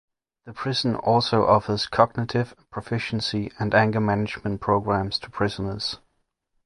[0.45, 5.99] The prison also offers cognitive proficiency and anger management programs to prisoners.